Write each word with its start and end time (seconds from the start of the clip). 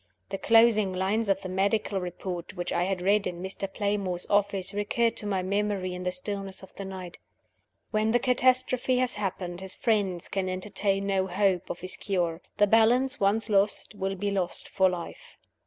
The 0.29 0.39
closing 0.39 0.93
lines 0.93 1.29
of 1.29 1.41
the 1.43 1.47
medical 1.47 2.01
report 2.01 2.55
which 2.55 2.73
I 2.73 2.85
had 2.85 3.03
read 3.03 3.27
in 3.27 3.39
Mr. 3.43 3.71
Playmore's 3.71 4.25
office 4.31 4.73
recurred 4.73 5.15
to 5.17 5.27
my 5.27 5.43
memory 5.43 5.93
in 5.93 6.01
the 6.01 6.11
stillness 6.11 6.63
of 6.63 6.73
the 6.75 6.85
night 6.85 7.19
"When 7.91 8.09
the 8.09 8.17
catastrophe 8.17 8.97
has 8.97 9.13
happened, 9.13 9.61
his 9.61 9.75
friends 9.75 10.27
can 10.27 10.49
entertain 10.49 11.05
no 11.05 11.27
hope 11.27 11.69
of 11.69 11.81
his 11.81 11.95
cure: 11.97 12.41
the 12.57 12.65
balance 12.65 13.19
once 13.19 13.47
lost, 13.47 13.93
will 13.93 14.15
be 14.15 14.31
lost 14.31 14.67
for 14.67 14.89
life." 14.89 15.37